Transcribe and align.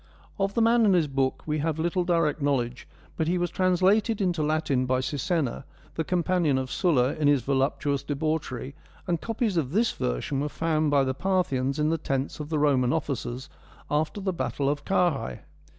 Of 0.39 0.55
the 0.55 0.63
man 0.63 0.83
and 0.83 0.95
his 0.95 1.05
book 1.05 1.43
we 1.45 1.59
have 1.59 1.77
little 1.77 2.03
direct 2.03 2.41
knowledge, 2.41 2.87
but 3.17 3.27
he 3.27 3.37
was 3.37 3.51
translated 3.51 4.19
into 4.19 4.41
Latin 4.41 4.87
by 4.87 4.99
Sisenna, 4.99 5.63
the 5.93 6.03
companion 6.03 6.57
of 6.57 6.71
Sulla 6.71 7.13
in 7.13 7.27
his 7.27 7.43
voluptuous 7.43 8.01
debauchery, 8.01 8.73
and 9.05 9.21
copies'of 9.21 9.69
this 9.73 9.91
version 9.91 10.39
were 10.39 10.49
found 10.49 10.89
by 10.89 11.03
the 11.03 11.13
Parthians 11.13 11.77
in 11.77 11.89
the 11.89 11.99
tents 11.99 12.39
of 12.39 12.49
the 12.49 12.57
Roman 12.57 12.91
officers 12.91 13.47
after 13.91 14.19
the 14.19 14.33
battle 14.33 14.67
of 14.69 14.85
Carrhae. 14.85 15.41